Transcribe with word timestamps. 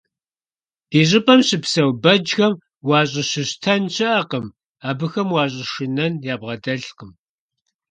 Ди 0.89 1.01
щIыпIэм 1.09 1.41
щыпсэу 1.47 1.89
бэджхэм 2.03 2.53
уащIыщыщтэн 2.87 3.81
щыIэкъым, 3.95 4.45
абыхэм 4.89 5.29
ущIэшынэн 5.37 6.13
ябгъэдэлъкъым. 6.33 7.11